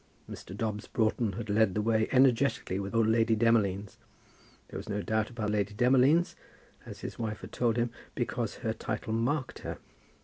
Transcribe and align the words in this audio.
Mr. 0.27 0.57
Dobbs 0.57 0.87
Broughton 0.87 1.33
had 1.33 1.47
led 1.47 1.75
the 1.75 1.81
way 1.83 2.07
energetically 2.11 2.79
with 2.79 2.95
old 2.95 3.05
Lady 3.05 3.35
Demolines. 3.35 3.97
There 4.69 4.77
was 4.79 4.89
no 4.89 5.03
doubt 5.03 5.29
about 5.29 5.51
Lady 5.51 5.75
Demolines, 5.75 6.33
as 6.87 7.01
his 7.01 7.19
wife 7.19 7.41
had 7.41 7.51
told 7.51 7.77
him, 7.77 7.91
because 8.15 8.55
her 8.65 8.73
title 8.73 9.13
marked 9.13 9.59
her. 9.59 9.77